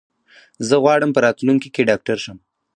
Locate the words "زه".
0.67-0.75